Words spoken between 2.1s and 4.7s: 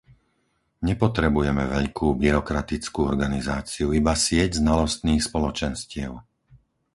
byrokratickú organizáciu, iba sieť